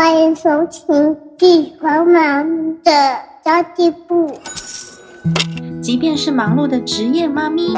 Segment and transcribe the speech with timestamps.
[0.00, 2.92] 欢迎收听地方妈咪的
[3.44, 4.32] 家计部。
[5.82, 7.76] 即便是忙碌的职业妈咪，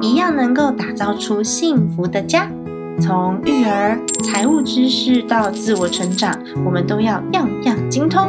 [0.00, 2.50] 一样能够打造出幸福的家。
[3.00, 6.36] 从育儿、财务知识到自我成长，
[6.66, 8.26] 我们都要样样精通。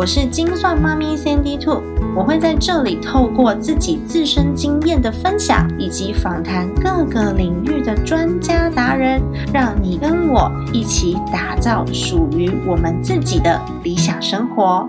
[0.00, 1.82] 我是精算妈咪 Sandy Two，
[2.16, 9.20] 我会在这里透过自己自身经验的分享，以及访谈各个领域的专家达人，
[9.52, 14.88] 让你跟我一起打造属于我们自己的理想生活。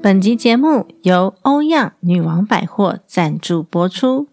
[0.00, 4.28] 本集节目由欧样女王百货赞助播出。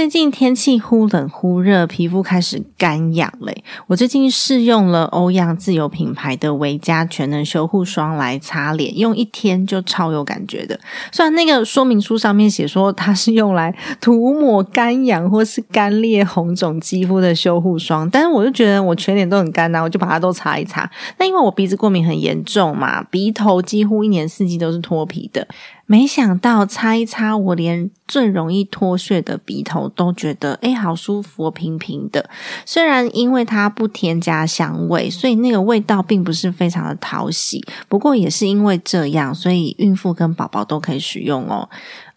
[0.00, 3.62] 最近天气忽冷忽热，皮肤开始干痒嘞。
[3.86, 10.80] 我最近试用了欧样自有品牌的维嘉全能修护霜来擦脸，用一天就超有感觉的。
[11.12, 20.90] 虽然那个说明书上面写说它是用来涂抹干痒或是干裂红肿肌肤的修护霜，但是我就觉得我全脸都很干呐，我就把它都擦一擦。
[21.18, 25.46] 那因为我鼻子过敏很严重嘛，鼻头几乎一年四季都是脱皮的。
[25.90, 32.30] 没想到擦一擦，我连最容易脱屑的鼻头都觉得哎，好舒服，平平的。
[32.64, 37.60] 虽然因为它不添加香味，所以那个味道并不是非常的讨喜。
[37.88, 41.68] 不过也是因为这样，所以孕妇跟宝宝都可以使用哦。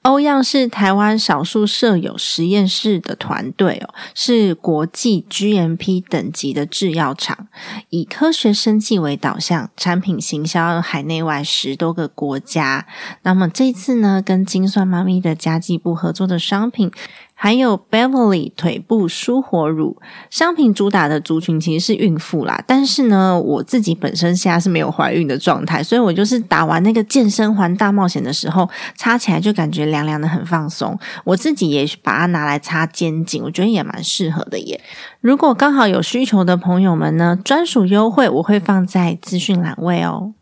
[0.04, 7.48] 欧样是台湾少数设有实验室的团队哦，是国际 GMP 等级的制药厂，
[7.90, 12.86] 以科学生计为导向，产品行销海内外十多个国家。
[13.22, 16.92] 那么这次呢，跟精算妈咪的家计部合作的商品。
[17.36, 19.98] 还有 Beverly 腿部舒活乳
[20.30, 30.98] 商品主打的族群其实是孕妇啦，但是呢，我自己本身现在是没有怀孕的状态，所以我就是打完那个健身环大冒险的时候，擦起来就感觉凉凉的，很放松。
[31.26, 34.80] 我自己也把它拿来擦肩颈，我觉得也蛮适合的耶。
[35.20, 40.34] 如果刚好有需求的朋友们呢，专属优惠我会放在资讯栏位哦。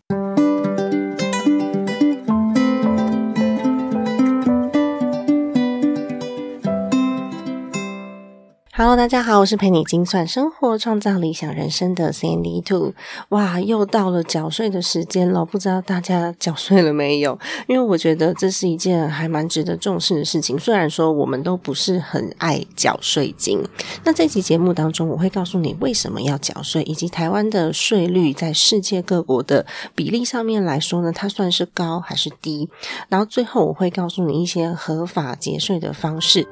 [8.81, 12.95] Hello，大家好，我是陪你精算生活、创造理想人生的 Sandy Two。
[13.29, 17.37] 哇，又到了缴税的时间了，不知道大家缴税了没有？
[17.67, 20.57] 因为我觉得这是一件还蛮值得重视的事情。
[20.57, 23.61] 虽然说我们都不是很爱缴税金，
[24.03, 32.67] 那这期节目当中，我会告诉你为什么要缴税，以及台湾的税率在世界各国的比例上面来说呢，它算是高还是低？
[33.09, 36.47] 然后最后我会告诉你一些合法节税的方式。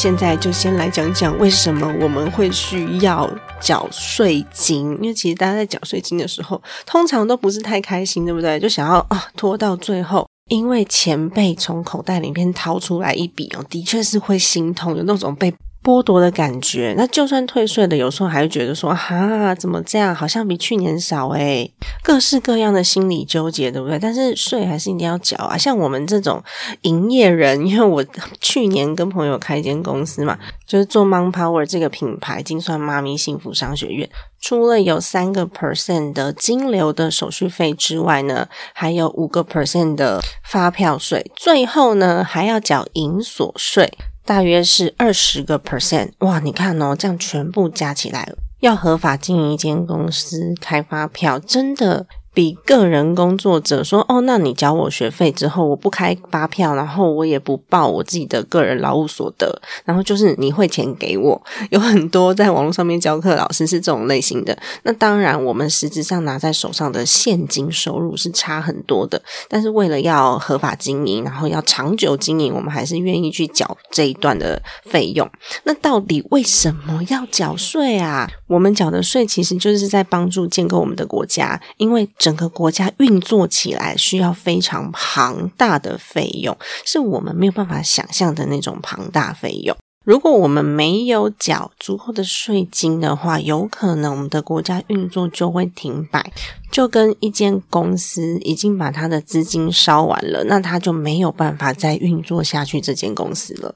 [0.00, 3.28] 现在就先来讲讲为什么我们会需要
[3.60, 8.60] 缴税金，因为其实大家在缴税金的时候，通常都不是太开心，对不对？
[8.60, 15.52] 就想要啊拖到最后，因为钱被从口袋里面掏出来一笔哦，的确是会心痛，有那种被。
[15.82, 20.14] 剥夺的感觉，那就算退税的，有时候还会觉得说，哈，怎么这样？
[20.14, 21.72] 好像比去年少诶
[22.02, 23.98] 各式各样的心理纠结，对不对？
[23.98, 25.56] 但是税还是一定要缴啊。
[25.56, 26.42] 像我们这种
[26.82, 28.04] 营业人，因为我
[28.40, 30.36] 去年跟朋友开一间公司嘛，
[30.66, 43.90] 就是做 Mon Power 这个品牌，精算妈咪幸福商学院，除了有三个 percent 的金流的手续费之外呢，还有五个 percent 的发票税，最后呢还要缴营所税。
[44.28, 46.38] 大约是二十个 percent，哇！
[46.38, 48.30] 你看哦，这样全部加起来，
[48.60, 52.06] 要合法经营一间公司开发票，真的。
[52.38, 61.42] 比个人工作者说哦，那你缴我学费之后，我不开发票，然后我也不报我自己的个人劳务所得，然后就是你汇钱给我。
[61.70, 64.56] 有很多在网络上面教课老师是这种类型的。
[64.84, 69.20] 那当然，我们实质上拿在手上的现金收入是差很多的。
[69.48, 75.28] 但是为了要合法经营，然后要长久经营，我们还是愿意去缴这一段的费用。
[75.64, 78.30] 那到底为什么要缴税啊？
[78.46, 82.08] 我们缴的税其实就是在帮助建构我们的国家，因为。
[82.28, 86.54] 整个国家运作起来需要非常庞大的费用，
[86.84, 89.74] 是我们没有办法想象的那种庞大费用。
[90.04, 96.30] 如果我们没有缴足够的税金的话，有可能我们的国家运作就会停摆，
[96.70, 103.74] 就跟一间公司已经把它的资金烧完了，那它就没有办法再运作下去这间公司了。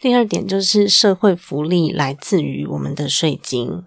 [0.00, 3.84] 第二点就是社会福利来自于我们的税金。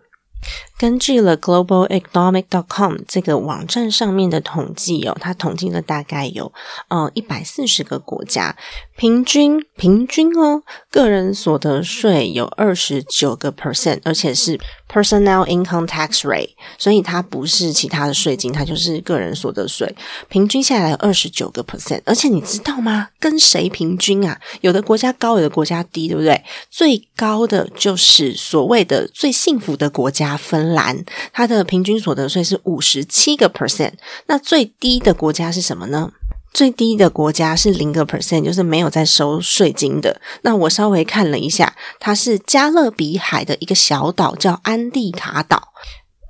[0.77, 6.53] 根据了 GlobalEconomic.com 这个网站上面的统计哦，它统计了大概有
[6.89, 8.55] 呃一百四十个国家，
[8.95, 10.61] 平均平均哦，
[10.91, 19.95] 个人所得税有二十九个 percent，而且是 Personal Income Tax Rate，所以它不是其他的税金，它就是个人所得税，
[20.29, 23.09] 平均下来二十九个 percent，而且你知道吗？
[23.19, 24.39] 跟谁平均啊？
[24.61, 26.43] 有的国家高，有的国家低，对不对？
[26.69, 33.94] 最高的就是所谓的最幸福的国家加芬兰，它的平均所得税是五十七个 percent。
[34.25, 36.12] 那最低的国家是什么呢？
[36.53, 40.19] 最低的国家是零个 percent，就是没有在收税金的。
[40.41, 45.69] 那我稍微看了一下，它是加勒比海的一个小岛，叫安蒂卡岛。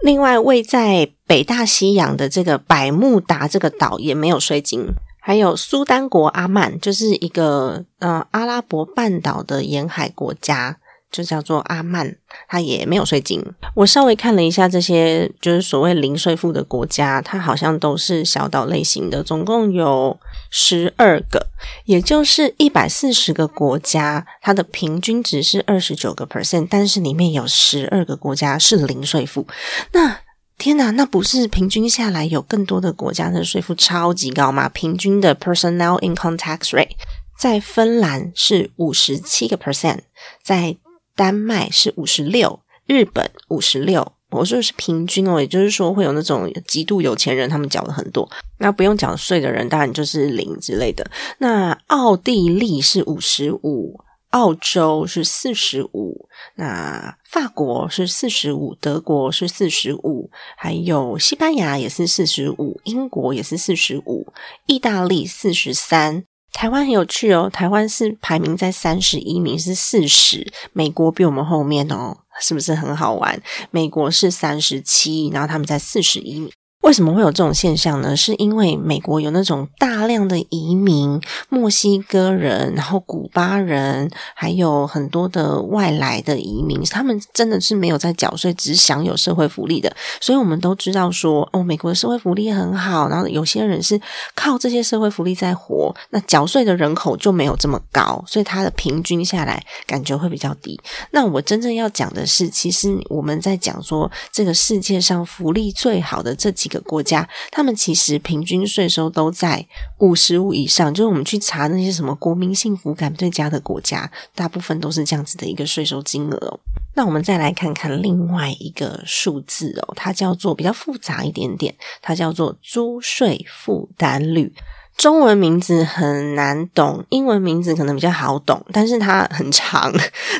[0.03, 4.87] 另外，位在北大西洋的这个百慕达这个岛也没有税金。
[5.19, 10.77] 还有苏丹国阿曼，就是一个呃阿拉伯半岛的沿海国家。
[11.11, 12.15] 就叫做阿曼，
[12.47, 13.43] 它也没有税金。
[13.75, 20.19] 我稍微看了一下这些，就是所谓零税负的国家，它好像都是小岛类型的，总共有
[20.51, 21.47] 十二个，
[21.85, 29.47] 也就是一百四十个国家，它的平均值是二十九个 percent，但是里面有十二个国家是零税负。
[29.93, 30.19] 那
[30.57, 34.67] 天哪，那不是平均下来有更多的国家的税负超级高吗？
[34.67, 36.95] 平均的 personal income tax rate
[37.39, 39.99] 在芬兰是五十七个 percent，
[40.43, 40.75] 在
[41.17, 48.29] 丹麦是五十六，日本五十六，我说的是平均哦，也就是说会有那种极度有钱人，他们缴了很多，
[48.59, 51.09] 那不用缴税的人当然就是零之类的。
[51.39, 53.99] 那奥地利是五十五，
[54.29, 64.31] 澳洲是四十五，那法国是四十五，德国是四十五，还有西班牙也是四十五，英国也是四十五，
[64.67, 66.25] 意大利四十三。
[66.57, 73.39] 台湾很有趣哦，台湾是排名在三十一名，是四十，美国比我们后面哦，是不是很好玩？
[73.69, 76.51] 美国是三十七，然后他们在四十一名。
[76.87, 78.15] 为什么会有这种现象呢？
[78.15, 81.19] 是因为美国有那种大量的移民，
[81.49, 89.93] 墨西哥人，然后古巴人，还有很多的外来的移民，他们真的是没有在缴税，只享有社会福利的。
[90.21, 93.99] 所以我们都知道说，哦，美国的社会福利很好，然后有些人是
[94.33, 100.79] 靠这些社会福利在活，那缴税的人口就没有这么高，所以它的平均下来感觉会比较低。
[101.11, 106.76] 那我真正要讲的是，其实我们在讲说，这个世界上福利最好的这几个。
[106.81, 109.65] 国家，他们其实平均税收都在
[109.99, 110.93] 五十五以上。
[110.93, 116.59] 就是我们去查那些什么国民幸福感最佳的国家，大部分都是这样子的一个税收金额。
[116.95, 124.51] 那我们再来看看另外一个数字哦，它叫做比较复杂一点点，它叫做租税负担率。
[124.97, 129.93] 中文名字很难懂，英文名字可能比较好懂，但是它很长，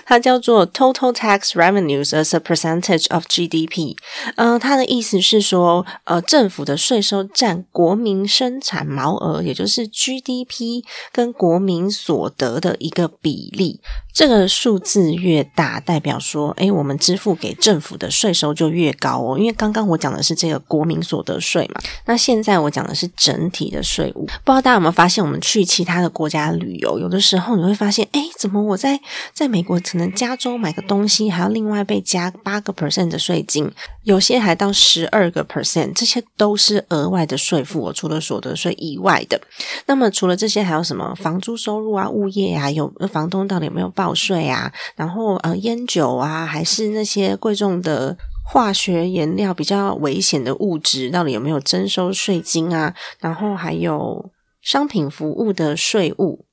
[0.03, 3.95] 它叫做 Total Tax Revenues as a Percentage of GDP。
[4.35, 13.79] 呃，它的意思是说，呃，政府的税收占国民生产毛额，也就是 GDP 跟国民所得的一个比例。
[14.17, 19.37] 这个数字越大，代表说，诶，我们支付给政府的税收就越高哦。
[19.37, 24.25] 因为刚刚我讲的是这个国民所得税嘛，那现在我讲的是整体的税务。
[24.43, 28.99] 不知道大家有没有发现，我们去其他的国家旅游，有的时候你会发现，诶，怎么我在
[29.35, 33.71] 在美国可能加州买个东西，还要另外被加八个 percent 的税金，
[34.07, 39.41] 有些还到十二个 percent，这些都是额外的税负，除了所得税以外的。
[39.85, 42.71] 那么除了这些，还有什么房租收入啊、物业啊？
[42.71, 44.13] 有房东到底有没有报？
[44.15, 52.95] 税啊，然后呃，烟酒啊，还是那些贵重的化学颜料、比较危险的物质，到底有没有征收税金啊？
[53.19, 54.31] 然后还有
[54.61, 56.45] 商品服务的税务、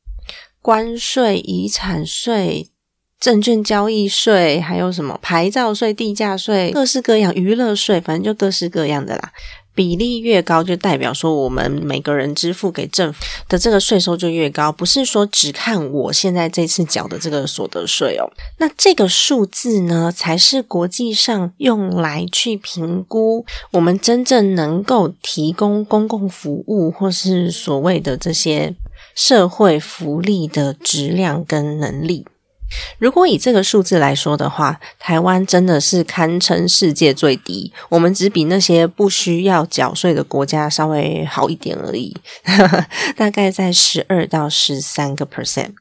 [0.61, 2.69] 关税、遗产税、
[3.21, 9.33] 证券交易税，还有什么牌照税、地价税，各式各样娱乐税，反正就各式各样的啦。
[9.77, 18.31] 比例越高，就代表说我们每个人支付给政府的这个税收就越高，不是说只看我现在这次缴的这个所得税哦。
[18.59, 28.77] 那这个数字呢，才是国际上用来去评估我们真正能够提供公共服务或是所谓的这些
[29.17, 32.25] 社会福利的质量跟能力。
[32.99, 37.73] 如果以这个数字来说的话，台湾真的是堪称世界最低。
[37.89, 42.17] 我们只比那些不需要缴税的国家稍微好一点而已，
[43.17, 45.73] 大概在十二到十三个 percent。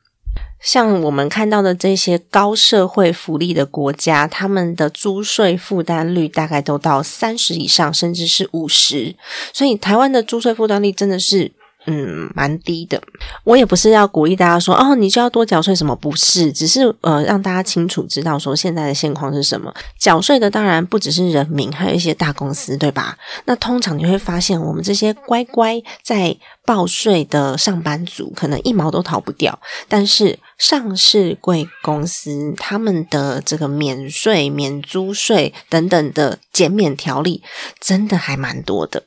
[0.62, 9.16] 像我们看到的这些高社会福利的国家，他们的租税负担率大概都到三十以上，甚至是五十。
[9.52, 11.52] 所以台湾的租税负担率真的是。
[11.86, 13.02] 嗯，蛮低的。
[13.44, 19.74] 我也不是要鼓励大家说哦，你就要多缴税什么，不是，只是呃，让大家清楚知道说现在的现况是什么。
[20.00, 23.18] 缴税的当然不只是人民，还有一些大公司，对吧？
[23.46, 26.36] 那通常你会发现，我们这些乖乖在
[26.66, 29.60] 报税的上班族，可能一毛都逃不掉。
[29.90, 37.44] 但是上市贵公司他们的这个免税、免租税等等的减免条例，
[37.82, 39.04] 真的还蛮多的。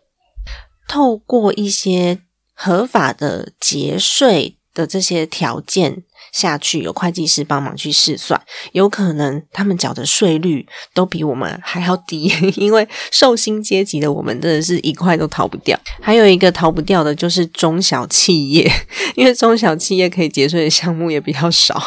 [0.88, 2.20] 透过一些
[2.56, 8.40] 合法的节税的这些条件下去，有会计师帮忙去试算，
[8.72, 15.78] 有可能他们缴的税率都比我们还要低， 因为寿星阶级的我们真的是一块都逃不掉。
[16.02, 18.70] 还有一个逃不掉的就是中小企业，
[19.14, 21.80] 因为中小企业可以节税的项目也比较少。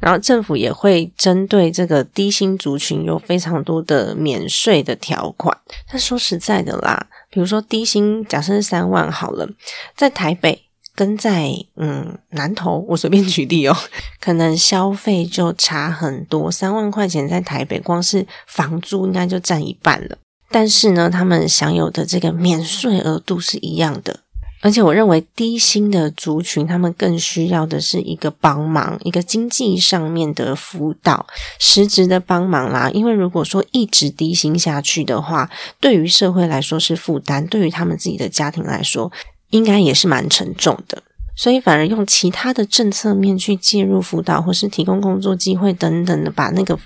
[0.00, 5.58] 然后政府也会针对这个低薪族群有非常多的免税的条款。
[5.90, 9.48] 但说实在的啦，比如说低薪，假设是三万好了，
[9.96, 10.62] 在台北
[10.94, 13.76] 跟在嗯南投，我随便举例哦，
[14.20, 16.50] 可能消费就差很多。
[16.50, 20.18] 三万块钱在台北，光是房租应该就占一半了。
[20.50, 24.20] 但是呢，他们享有的这个免税额度是一样的。
[24.60, 31.26] 而且我认为低薪的族群，他们更需要的是一个帮忙，一个经济上面的辅导，
[31.58, 32.90] 实质的帮忙啦。
[32.92, 35.48] 因为如果说一直低薪下去的话，
[35.80, 39.12] 对于社会来说是负担，对于他们自己的家庭来说，
[39.50, 41.02] 应该也是蛮沉重的。
[41.38, 46.76] 所以反而用其他的政策面去介入辅导，或是提供工作机会等等的，把那个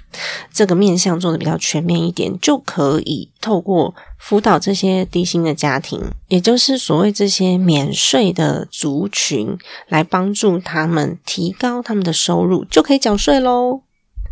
[0.52, 9.56] 这个面向做的比较全面一点，就可以透过辅导这些低薪的家庭，也就是所谓这些免税的族群，
[9.88, 13.80] 来帮助他们提高他们的收入，就可以缴税喽。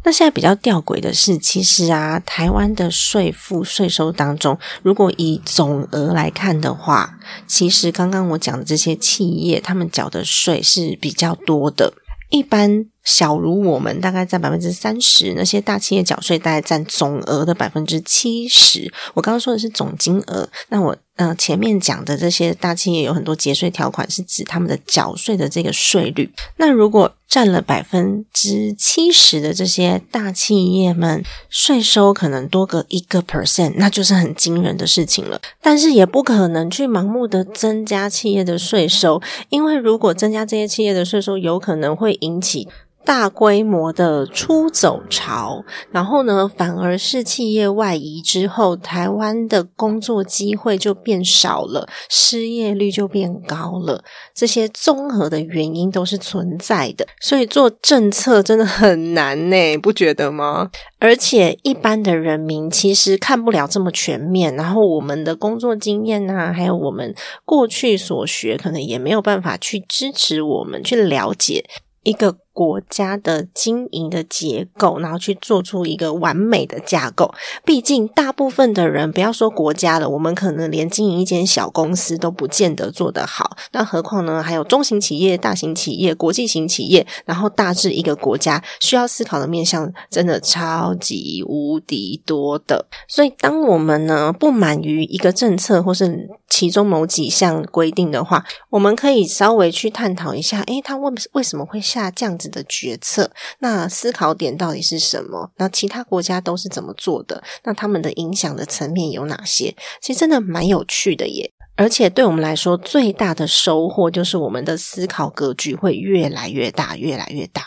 [0.03, 11.93] 那现在比较吊诡的是，其实啊，台湾的税负税收当中，如果以总额来看的话，其实刚刚我讲的这些企业，他们缴的税是比较多的。
[12.31, 18.93] 一般小如我们，大概占百分之三十；那些大企业缴税大概占总额的百分之七十。
[19.15, 20.97] 我刚刚说的是总金额，那我。
[21.21, 26.33] 嗯，前面讲的这些大企业有很多节税条款，是指他们的缴税的这个税率。
[26.57, 35.39] 那如果占了百分之七十的这些大企业们，税收可能多个一个 percent，那就是很惊人的事情了。
[35.61, 42.67] 但是也不可能去盲目的增加企业的税收，因为如果增加这些企业的税收，有可能会引起。
[43.03, 54.05] 大规模的出走潮，然后呢，反而是企业外移之后，台湾的工作机会就变少了，失业率就变高了。
[54.35, 60.71] 这些综合的原因都是存在的，所以做政策真的很难呢，不觉得吗？
[61.01, 67.15] 而且一般的人民其实看不了这么全面，然后我们的工作经验啊，还有我们
[67.45, 71.65] 过去所学，可能也没有办法去支持我们去了解
[72.05, 72.37] 一个。
[72.53, 77.33] 国家的经营的结构，然后去做出一个完美的架构。
[77.65, 83.57] 毕竟，大部分的人不要说国家了，我们可能连经营一间小公司都不见得做得好。
[83.73, 84.43] 那何况呢？
[84.43, 92.87] 还有中型企业、大型企业、国际型企业，然后大致一个国家需要思考的面向，真的超级无敌多的。
[93.09, 102.51] 所以，当我们呢不满于一个政策或是其中某几项规定的话，我们可以稍微去探讨一下：诶，它为为什么会下降子？
[102.51, 103.31] 的决策，
[103.61, 105.53] 那思考点到底是什么？
[105.59, 107.41] 那其他国家都是怎么做的？
[107.63, 109.73] 那他们的影响的层面有哪些？
[110.03, 111.53] 其实真的蛮有趣的耶！
[111.77, 117.63] 而且对我们来说，最大的收获就是我们的思考格局会越来越大，越来越大，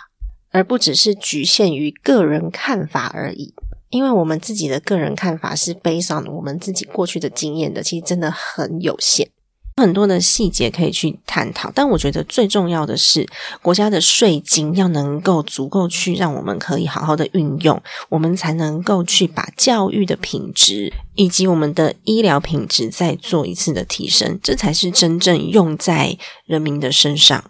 [0.51, 3.53] 而不只是局限于个人看法而已。
[3.89, 9.29] 因为我们自己的个人看法是背上我们自己过去的经验的，其实真的很有限。
[9.75, 13.27] 很多的细节可以去探讨，但我觉得最重要的是，
[13.61, 27.43] 国家的税金要能够足够去让我们可以好好的运用，我们才能够去把教育的品质以及我们的医疗品质再做一次的提升，这才是真正用在人民的身上。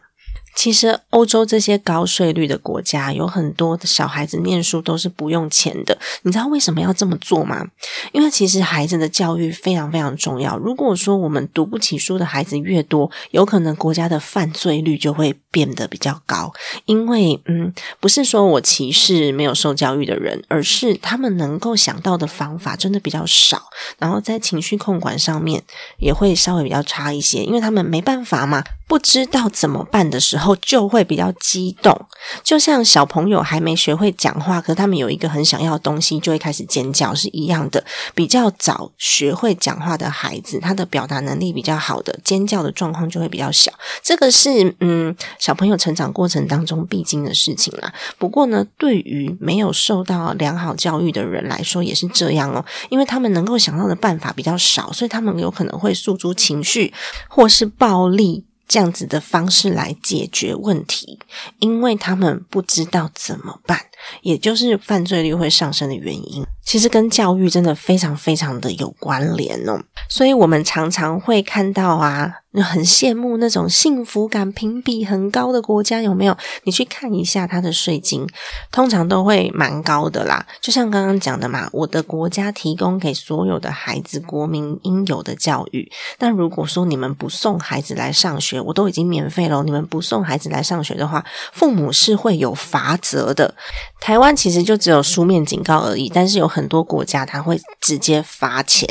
[0.55, 5.97] 其实，欧洲这些高税率的国家，有很多的小孩子念书都是不用钱的。
[6.21, 7.65] 你知道为什么要这么做吗？
[8.11, 10.57] 因为其实孩子的教育非常非常重要。
[10.57, 16.53] 如果说我们读不起书的孩子越多，有可能国家的犯罪率就会变得比较高。
[16.85, 23.63] 因为，嗯，不是说我歧视没有受教育的人，而是他们能够想到的方法真的比较少，
[23.97, 25.63] 然后在情绪控管上面
[25.97, 28.63] 也会稍微比较差一些，因为他们没办法嘛。
[28.85, 31.99] 不知道怎么办的时候，就会比较激动，
[32.43, 37.83] 就像小朋友还没学会讲话，可他们有一个很想要的东西，就会开始尖叫，是一样的。
[38.13, 43.71] 比较早学会讲话的孩子，他的表达能力比较好的，尖叫的状况就会比较小。
[44.03, 47.91] 这个是嗯，小朋友成长过程当中必经的事情啦。
[48.19, 56.93] 不过呢，对于没有受到良好教育的人来说，也是这样哦，因为他们能够想到的办法比较少，所以他们有可能会诉诸情绪
[57.27, 58.45] 或是暴力。
[58.67, 61.19] 这样子的方式来解决问题，
[61.59, 63.79] 因为他们不知道怎么办，
[64.21, 66.45] 也就是犯罪率会上升的原因。
[66.65, 76.35] 其实跟教育真的非常非常的有关联哦，所以我们常常会看到啊，很羡慕那种幸福感评比很高的国家，有没有？
[76.63, 78.25] 你去看一下它的税金，
[78.71, 80.45] 通常都会蛮高的啦。
[80.61, 93.53] 就像刚刚讲的嘛，我的国家提供给所有的孩子国民应有的教育，但如果说你们不送孩子来上学，我都已经免费了，你们不送孩子来上学的话，父母是会有罚则的。
[93.99, 96.52] 台湾其实就只有书面警告而已，但是有。
[96.53, 98.87] 很多国家他会直接发钱，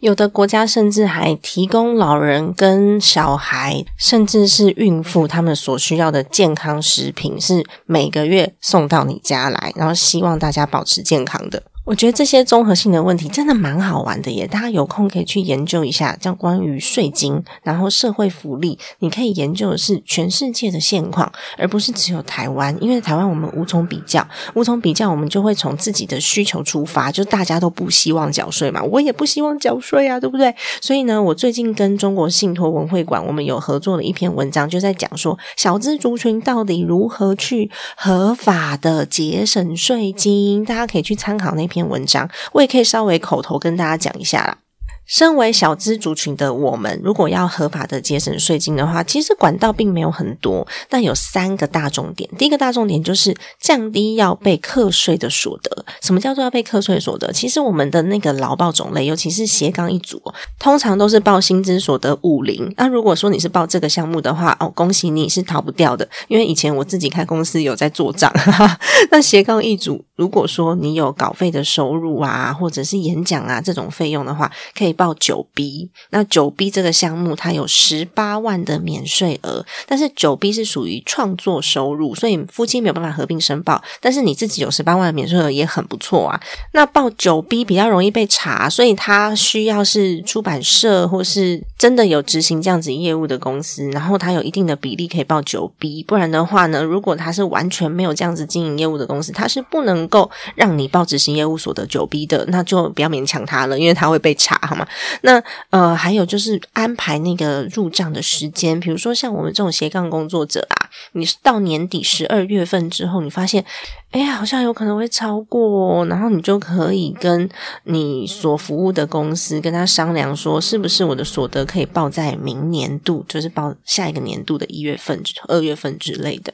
[0.00, 11.62] 有的国家甚至还提供老人跟小孩，甚至是孕妇他们所需要的健康食品，是每个月送到你家来，然后希望大家保持健康的。
[11.84, 24.24] 我觉得这些综合性的问题真的蛮好玩的耶，大家有空可以去研究一下，像关于税金，然后社会福利，你可以研究的是全世界的现况，而不是只有台湾，因为台湾我们无从比较，
[24.54, 30.54] 无从比较，我们就会从自己的需求出发，就大家都不希望缴税嘛，我也不希望缴税啊，对不对？
[30.80, 41.66] 所以呢，我最近跟中国信托文会馆，我们有合作的一篇文章，就在讲说小资族群到底如何去合法的节省税金，大家可以去参考那。
[41.72, 44.58] 篇文章，我也可以稍微口头跟大家讲一下啦。
[45.04, 52.30] 身为小资族群的我们，如果要合法的节省税金的话，其实管道并没有很多，但有三个大重点。
[52.38, 55.84] 第一个大重点就是降低要被课税的所得。
[56.00, 57.32] 什么叫做要被课税所得？
[57.32, 60.22] 其实我们的那个劳报种类，尤其是斜杠一族，
[60.60, 62.72] 通常都是报薪资所得五零。
[62.76, 68.32] 那如果说你是报这个项目的话，哦，恭喜你是逃不掉的，因为以前我自己开公司有在做账。
[69.10, 74.48] 那斜杠一族，如果说你有稿费的收入啊，或者是演讲啊这种费用的话，
[74.78, 74.92] 可以。
[75.02, 83.82] 报九 B，那九 B 这个项目它有十八万的免税额，但是九 B 是属于创作收入，所以夫妻没有办法合并申报。
[84.00, 86.40] 但是你自己有十八万的免税额也很不错啊。
[86.72, 96.04] 那报九 B 比较容易被查，所以它需要是出版社或是真的有执行这样子业务的公司，然后它有一定的比例可以报九 B。
[96.04, 104.86] 不然的话呢，如果它是完全没有这样子经营业务的公司，它是不能够让你报执行业务所得九 B 的，那就不要勉强他了，因为他会被查，好吗？
[105.22, 113.64] 那呃，还有就是安排那个入账的时间，比如说像我们这种斜杠工作者啊，你到年底十二月份之后，你发现，
[114.12, 117.48] 哎呀，好像有可能会超过，然后你就可以跟
[117.84, 126.52] 你所服务的公司跟他商量说，是不是我的所得可以报在明年度，就是报下一个年度的一月份、二月份之类的。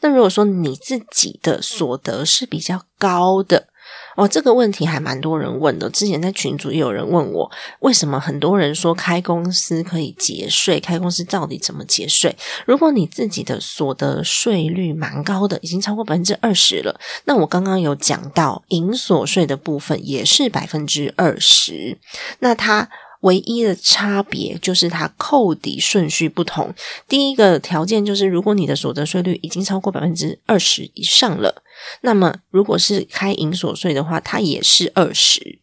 [0.00, 3.68] 那如果说你自己的所得是比较高的，
[4.16, 5.88] 哦，这个问题还蛮多人问的。
[5.90, 7.50] 之前在群组也有人问我，
[7.80, 10.78] 为什么很多人说开公司可以节税？
[10.78, 12.36] 开公司到底怎么节税？
[12.66, 21.98] 如果你自己的所得税率蛮高的，已经超过百分之二十了，那我刚刚有讲到营所税的部分也是百分之二十，
[22.38, 22.88] 那它。
[23.24, 26.74] 唯一的差别就是它扣抵顺序不同。
[27.08, 31.62] 第一个条件就是，如果你的所得税率已经超过百分之二十以上了，
[32.02, 35.58] 那么如果是开营所税的话，它也是二十，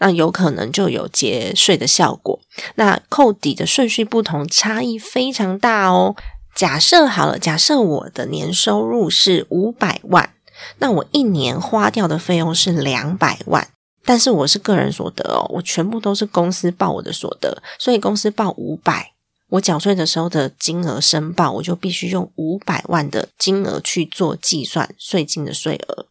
[0.00, 2.40] 那有可能就有节税的效果。
[2.76, 6.16] 那扣抵的顺序不同，差异非常大哦。
[6.54, 10.34] 假设好了，假设我的年收入是五百万，
[10.78, 13.68] 那我一年花掉的费用是两百万。
[14.04, 19.11] 但是我是个人所得哦，我全部都是公司报我的所得，所以公司报五百，
[19.52, 26.06] 我缴税的时候的金额申报，我就必须用五百万的金额去做计算税金的税额。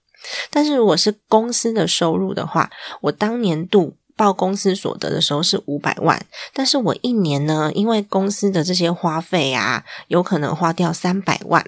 [0.51, 2.69] 但是如果是公司的收入的话，
[3.01, 6.23] 我当年度报公司所得的时候是五百万，
[6.53, 11.65] 但是我一年呢，因为公司的这些花费啊，有可能花掉三百万，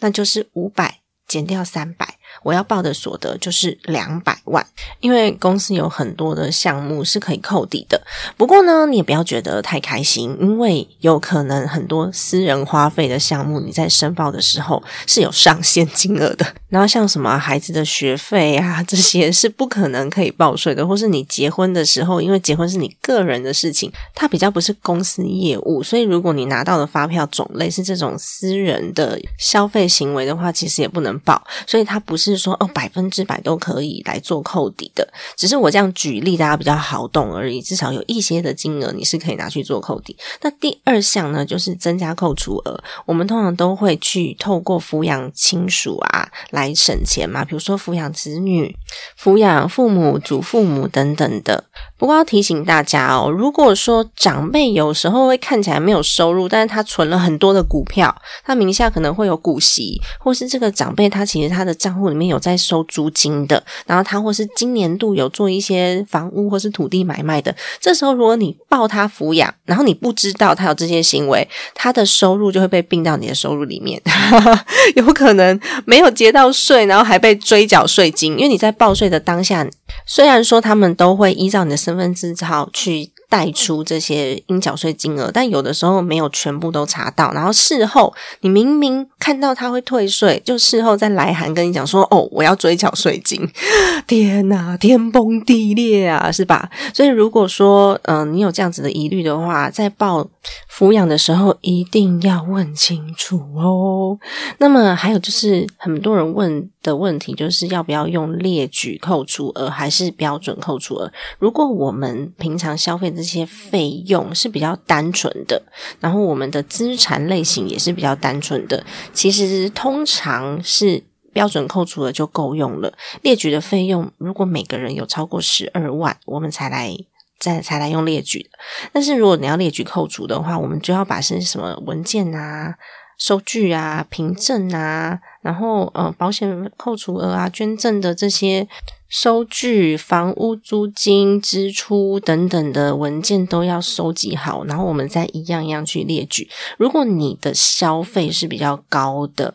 [0.00, 0.98] 那就是五百。
[1.28, 2.18] 减掉三百。
[2.42, 4.66] 我要报的所得就是两百万，
[5.00, 8.00] 因为公司有很多的项目是可以扣抵的。
[8.36, 16.46] 不过呢，你也不要觉得太开心，因为有可能很多私人花费的项目，你在申报的时候是有上限金额的。
[16.68, 20.86] 然后像什么孩子的学费啊，这些是不可能可以报税的。
[20.86, 31.46] 或是你结婚的时候，因为结婚是你个人的事情，它比较不是公司业务，所以如果你拿到的发票种类是这种私人的消费行为的话，其实也不能报。
[31.66, 32.21] 所以它不是。
[32.22, 35.06] 是说哦，百分之百都可以来做扣抵的，
[35.36, 37.60] 只是我这样举例，大家比较好懂而已。
[37.60, 40.16] 至少有一些的金额你是可以拿去做扣抵。
[40.40, 42.82] 那第二项呢，就是增加扣除额。
[43.06, 48.76] 我们通常都会去透过抚养亲属啊来省钱嘛，比如说抚养子女、
[49.20, 51.64] 抚养父母、祖父母等等的。
[51.96, 74.00] 不过要提醒大家哦，如果说长辈有时候会看起来没有收入，但是他存了很多的股票，他名下可能会有股息，或是这个长辈他其实他的账户里面有在收租金的，然后他或是今年度有做一些房屋或是土地买卖的，这时候如果你报他抚养，然后你不知道他有这些行为，他的收入就会被并到你的收入里面，
[74.96, 79.66] 有可能没有结到税，然后还被追缴税金，因为你在报税的当下。
[80.06, 93.40] 虽然说他们都会依照你的身份证号去带出这些应缴税金额，但有的时候没有全部都查到，然后事后你明明看到他会退税，就事后再来函跟你讲说：“哦，我要追缴税金。”
[94.06, 96.68] 天哪，天崩地裂啊，是吧？
[96.92, 100.28] 所以如果说嗯，你有这样子的疑虑的话，在报
[100.70, 104.18] 抚养的时候一定要问清楚哦。
[104.58, 109.70] 那么还有就是很多人问的问题，就是要不要用列举扣除额？
[109.70, 111.10] 还是标准扣除额。
[111.38, 115.62] 如果我们平常消费这些费用是比较单纯的，
[116.00, 122.92] 然后我们的资产类型也是比较单纯的，其实通常是标准扣除额就够用了。
[123.22, 126.94] 列举的费用，如果每个人有超过十二万，我们才来
[127.38, 128.50] 再才来用列举。
[128.92, 132.74] 但是如果你要列举扣除的话，我们就要把是什么文件啊。
[133.18, 138.66] 收据啊、凭证啊，然后呃，保险扣除额啊、捐赠的这些
[139.08, 146.48] 收据、房屋租金支出等等的文件都要收集好，然后我们再一样一样去列举。
[146.78, 149.54] 如果你的消费是比较高的，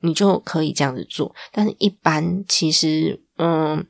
[0.00, 1.34] 你就可以这样子做。
[1.52, 3.84] 但是，一般其实，嗯，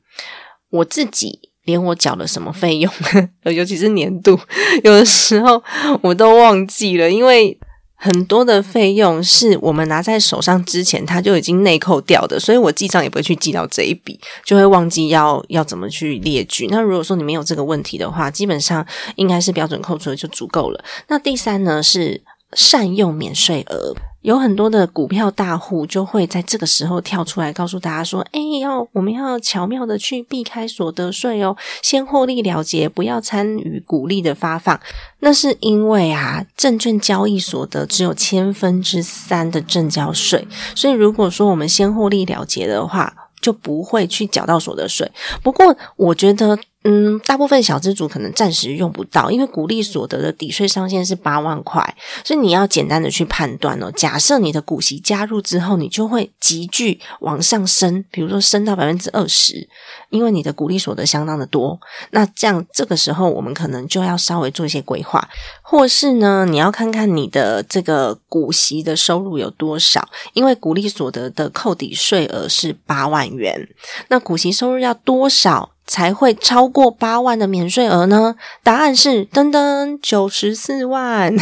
[0.70, 2.92] 我自己连我缴了什么费用，
[3.54, 4.36] 尤其是年度，
[4.82, 5.62] 有的时候
[6.02, 7.56] 我都忘记了，因为。
[8.00, 16.68] 很多的费用是我们拿在手上之前，它就已经内扣掉的，所以我记账也不会去记到这一笔，就会忘记要要怎么去列举。
[16.70, 20.84] 那如果说你没有这个问题的话，基本上应该是标准扣除就足够了。
[21.08, 23.94] 那第三呢是善用免税额。
[24.28, 34.78] 有很多的股票大户就会在这个时候跳出来告诉大家说：“哎，要我们要巧妙的去避开所得税哦，先获利了结，不要参与股利的发放。
[35.20, 45.10] 那是因为啊，证券交易所得只有千分之三的正交税，所以如果说我们先获利了结的话，就不会去缴到所得税。
[45.42, 53.90] 不过，我觉得。”嗯，大部分小资主可能暂时用不到，因为股利所得的抵税上限是八万块，所以你要简单的去判断哦。
[53.90, 59.68] 假设你的股息加入之后，你就会急剧往上升，比如说升到百分之二十，
[60.10, 61.78] 因为你的股利所得相当的多。
[62.12, 65.28] 那这样这个时候，我们可能就要稍微做一些规划，
[65.62, 73.68] 或是呢，你要看看你的这个股息的收入有多少，因为股利所得的扣抵税额是八万元，
[74.06, 75.72] 那股息收入要多少？
[75.88, 78.36] 才会超过八万的免税额呢？
[78.62, 81.34] 答案是噔噔九十四万。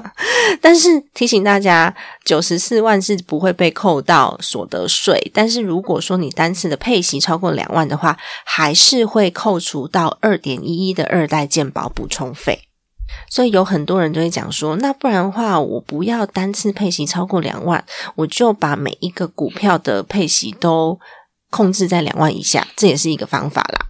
[0.60, 5.30] 但是提醒大家，九十四万是不会被扣到所得税。
[5.32, 12.60] 但是如果说你单次的配息超过两万的话，还是会扣除到二点一一的二代健保补充费。
[13.30, 17.82] 所以有很多人都会讲说，那不然的话，我不要单次配息超过两万，
[18.16, 21.00] 我就把每一个股票的配息都。
[21.56, 23.86] 控制在两万以下，这也是一个方法啦。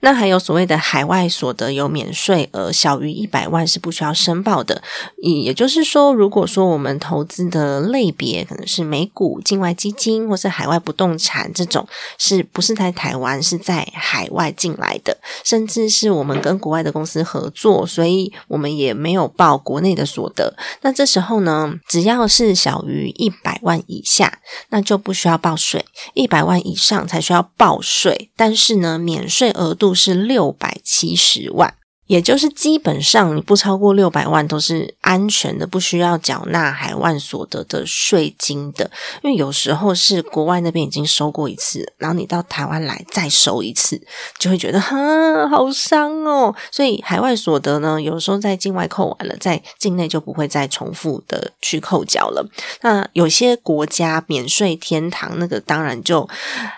[0.00, 4.82] 那还有所谓的海外所得有免税额，小于一百万是不需要申报的。
[5.16, 20.54] 也也就是说，如果说我们投资的类别可能是美股、境外基金或是海外不动产这种，是不是在台湾是在海外进来的，甚至是我们跟国外的公司合作，所以我们也没有报国内的所得。
[20.82, 25.80] 那这时候呢，只要是小于一百万以下，那就不需要报税；
[26.14, 28.30] 一百万以上才需要报税。
[28.36, 29.85] 但是呢，免税额度。
[29.94, 31.75] 是六百七十万，
[32.06, 38.90] 也就是基本上你不超过六百万都是安全的，不需要缴纳海外所得的税金的。
[39.22, 44.00] 因为有时候是国外那边已经收过一次，然后你到台湾来再收一次，
[44.38, 46.54] 就会觉得哈好伤哦。
[46.70, 52.46] 所以海外所得呢，有时候在境外扣完了，在境内就不会再重复的去扣缴了。
[52.82, 56.28] 那有些国家免税天堂，那个当然就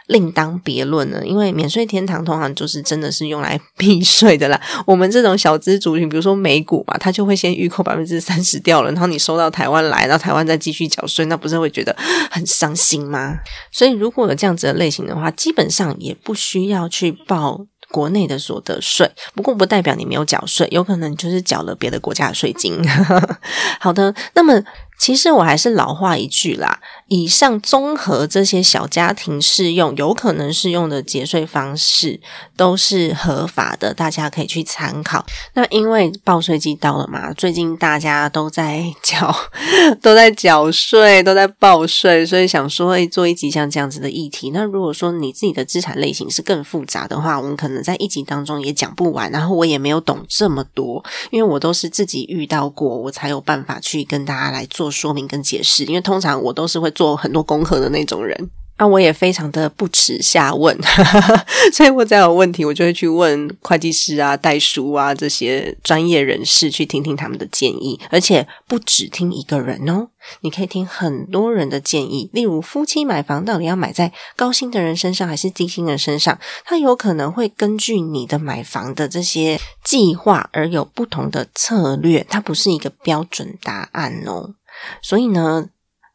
[0.06, 1.26] 另当别论了。
[1.26, 4.60] 因为免税天堂通常就是真的是用来避税的啦。
[4.86, 11.94] 我们这这种小资族群，比如说美股嘛，他就会先预扣百分之三十掉了，然后你收到台湾来，然后台湾再继续缴税，那不是会觉得
[12.30, 13.38] 很伤心吗？
[13.72, 19.10] 所以如果有这样子的类型的话，基本上也不需要去报国内的所得税。
[19.34, 22.80] 不过不代表你没有缴税，有可能就是缴了别的国家的税金。
[23.80, 24.62] 好的，那么。
[24.98, 32.20] 其实我还是老话一句啦，以上综合这些小家庭适用、有可能适用的节税方式
[32.56, 35.24] 都是合法的，大家可以去参考。
[35.54, 39.32] 那因为报税季到了嘛，最近大家都在缴、
[40.02, 44.50] 都在缴税、都在报税，所以想说会做一集像这样子的议题。
[44.50, 49.30] 那如果说你自己的资产类型是更复杂的话，我们可能在一集当中也讲不完。
[49.30, 54.87] 然后我也没有懂这么多，因为我都是自己遇到过，我才有办法去跟大家来做。
[54.90, 58.50] 说明跟解释，因为通常我都是会做很多功课的那种人。
[58.80, 60.78] 那我也非常的不耻下问，
[61.74, 67.98] 所以我只要有问题，我就会去问会计师啊、代书啊这些专业人士，去听听他们的建议。
[68.08, 70.06] 而且不只听一个人哦，
[70.42, 72.30] 你可以听很多人的建议。
[72.32, 76.38] 例如，夫妻买房到底要买在高薪的人身上还是低薪人身上？
[76.64, 84.54] 他有可能会根据你的买房的这些计划而有不同的策略，它不是一个标准答案哦。
[85.02, 85.68] 所以呢，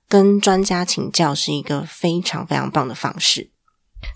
[0.07, 3.49] 跟专家请教是一个非常非常棒的方式。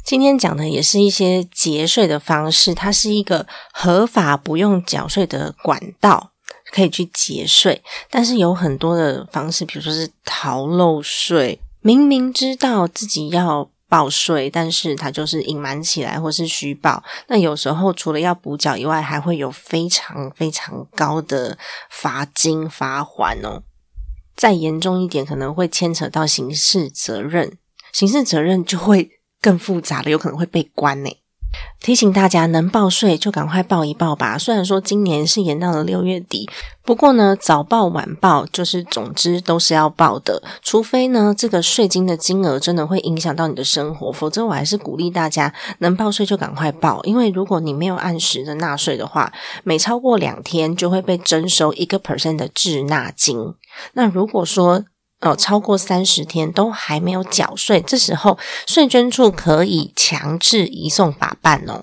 [0.03, 6.31] 今天讲的也是一些节税的方式，它是一个合法不用缴税的管道，
[6.73, 7.81] 可以去节税。
[8.09, 17.01] 但是有很多的方式，比如说是逃漏税，明明知道自己要报税，但是他就是隐瞒起来，或是虚报。
[17.27, 21.57] 那有时候除了要补缴以外，还会有非常非常高的
[21.89, 23.63] 罚金罚款哦。
[24.37, 27.57] 再严重一点，可能会牵扯到刑事责任，
[27.91, 29.09] 刑事责任就会
[29.41, 31.09] 更复杂了，有可能会被关呢。
[31.81, 34.37] 提醒大家，能报税就赶快报一报吧。
[34.37, 36.47] 虽然说今年是延到了六月底，
[36.83, 40.43] 不过呢，早报晚报就是总之都是要报的。
[40.61, 47.01] 除非呢，这个税金的金额真的会影响到你的生活，否则我还是鼓励大家能报税就赶快报。
[47.03, 49.31] 因为如果你没有按时的纳税的话，
[49.63, 53.53] 每超过两天就会被征收一个 percent 的滞纳金。
[53.93, 54.83] 那如果说，
[55.19, 61.81] 呃，超过三十天都还没有缴税，这时候税捐处可以强制移送法办哦。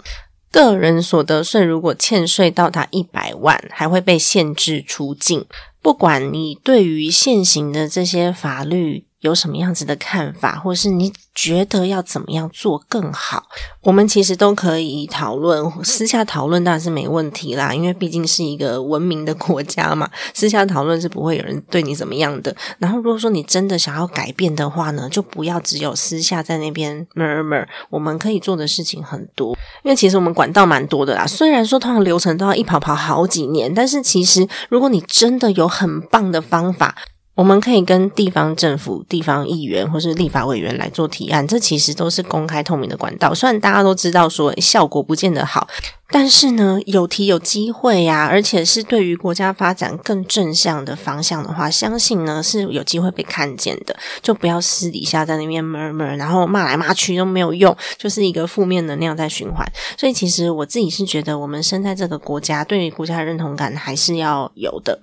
[0.51, 5.47] 个人所得税如果欠税到达一百万，还会被限制出境。
[5.83, 9.07] 不管你对于现行的这些法律。
[9.25, 13.43] 有什么样子的看法，或者是你觉得要怎么样做更好？
[13.81, 22.55] 我们其实都可以讨论，私下讨论当然是没问题啦，因为毕竟是一个文明的国家嘛，私下讨论是不会有人对你怎么样的。
[22.79, 27.67] 然后，如果说你真的想要改变的话呢，就不要只有私下在那边 murmur。
[27.89, 31.27] 我们可以做的事情很多，因为其实我们管道蛮多的啦。
[31.27, 36.95] 虽然说通常流程都要一跑跑好几年，但是其实如果你真的有很棒的方法。
[37.35, 43.35] 我们可以跟地方政府、地方议员或是立法委员来做提案，这其实都是公开透明的管道。
[43.35, 45.67] 虽然大家都知道说效果不见得好，
[46.11, 53.97] 但是呢，有提有机会呀，而且是对于国家发展更正向的方向的话，相信呢是有机会被看见的。
[54.23, 59.67] 就不要私底下在那边 murmur，然后骂来骂去都没有用，就是一个负面能量在循环。
[59.99, 65.01] 所以，其实我自己是觉得，我们生在这个国家，对于国家的认同感还是要有的。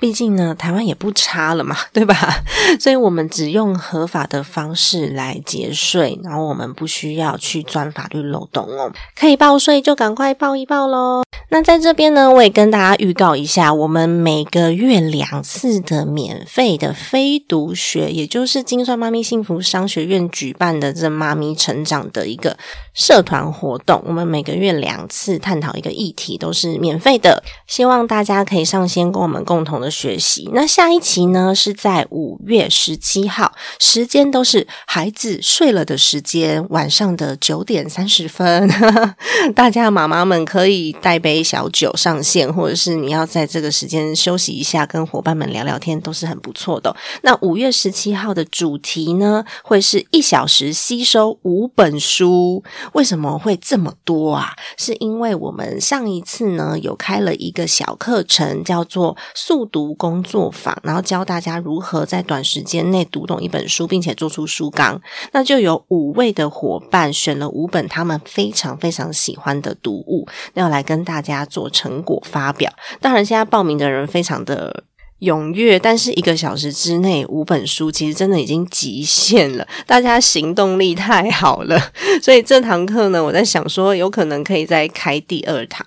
[0.00, 2.16] 毕竟呢，台湾也不差了嘛， 对吧？
[2.80, 8.90] 所以我们只用合法的方式来节税，然后我们不需要去钻法律漏洞哦。
[9.14, 11.22] 可以报税就赶快报一报喽。
[11.52, 22.56] 那在这边呢，我也跟大家预告一下，我们每个月两次的免费的非读学，也就是金算妈咪幸福商学院举办的这妈咪成长的一个
[23.00, 24.02] 社团活动。
[24.06, 29.90] 我们每个月两次探讨一个议题，都是免费的，希望大家可以上线跟我们共同的。
[29.90, 38.68] 学习那下一期呢是在五月十七号，时间都是孩子睡了的时间，晚上的九点三十分。
[39.54, 46.94] 大家妈妈们可以带杯小酒上线，或者是你要在这个时间休息一下，跟伙伴们聊聊天，都是很不错的。
[47.22, 52.62] 那五月十七号的主题呢，会是一小时吸收五本书。
[52.92, 54.54] 为什么会这么多啊？
[54.76, 65.00] 是因为我们上一次呢有开了一个小课程，叫做速读工作坊，然后教大家如何在短时间内读懂一本书，并且做出书纲。
[65.32, 72.72] 那就有五位的伙伴选了五本他们非常非常喜欢的读物，要来跟大家做成果发表。
[73.00, 74.84] 当然，现在报名的人非常的
[75.20, 79.66] 踊跃，但是一个小时之内五本书其实真的已经极限了。
[79.86, 81.78] 大家行动力太好了，
[82.22, 85.86] 所以这堂课呢，我在想说，有可能可以再开第二堂。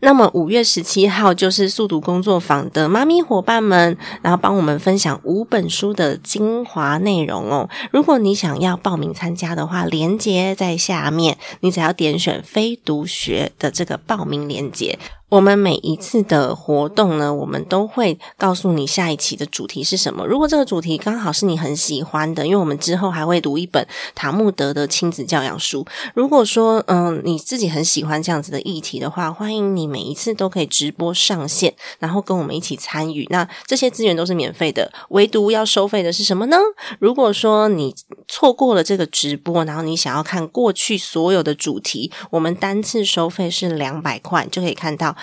[0.00, 7.70] 那么五月十七号就是速读工作坊的妈咪伙伴们，然后帮我们分享五本书的精华内容哦。
[7.90, 14.98] 如果你想要报名参加的话，链接在下面，你只要点选非读学的这个报名链接。
[15.34, 20.24] 我们每一次的活动呢，我们都会告诉你下一期的主题是什么。
[20.24, 25.84] 如果这个主题刚好是你很喜欢的，因为我们之后还会读一本塔木德的亲子教养书。
[26.14, 33.26] 如果说嗯你自己很喜欢这样子的议题的话，欢迎你每一次都可以直播上线，然后跟我们一起参与。
[33.28, 36.56] 那这些资源都是免费的，唯独要收费的是什么呢？
[37.00, 37.92] 如果说你
[38.28, 45.16] 错过了这个直播，然后你想要看过去所有的主题，我们单次收费是两百块，就可以看到。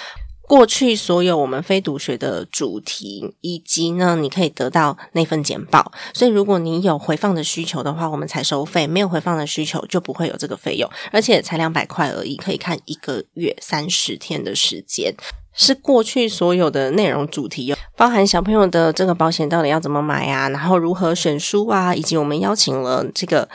[0.52, 5.94] 过去所有我们非读学的主题，以及呢，你可以得到那份简报。
[6.14, 10.90] 所以，如果你有回放的需求的话，我们才收费；没有回放的需求，就不会有这个费用。
[11.14, 15.16] 而且才两百块而已，可以看一个月三十天的时间。
[15.54, 23.48] 是过去所有的内容主题，包含小朋友的这个保险到底要怎么买啊，然后如何选书啊，以及我们邀请了这个。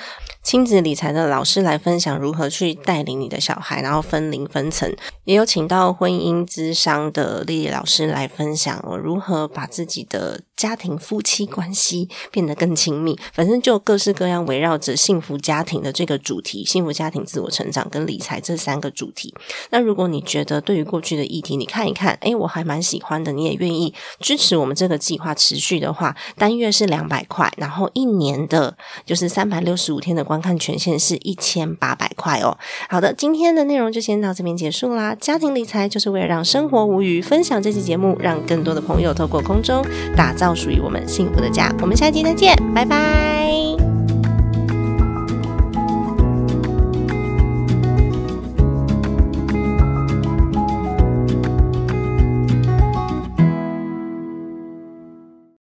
[0.45, 4.89] 亲子理财的老师来分享如何去带领你的小孩，然后分龄分层，
[5.25, 13.19] 也有请到婚姻之商的丽丽老师来分享我如何把自己的家庭夫妻关系 变得更亲密。
[13.33, 19.35] 反正就各式各样围绕着幸福家庭的这个主题，幸福家庭、自我成长跟理财这三个主题。
[19.71, 30.37] 那如果你觉得对于过去的议题，你看一看，诶，我还蛮喜欢的，你也愿意支持我们这个计划持续的话，单月是两百块，然后一年的就是三百六十五天的观。
[30.47, 32.57] 看权限是一千八百块哦。
[32.89, 35.17] 好的，今天的内容就先到这边结束啦。
[35.19, 41.75] 家庭理财就是为了让生活无余，分享这期节目，让更多的朋友透过空中打造属于我们幸福的家。
[41.81, 43.66] 我们下期再见，拜拜。